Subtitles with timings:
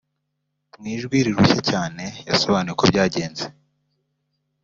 [0.79, 3.45] Mu ijwi rirushye cyane yasobanuye uko byagenze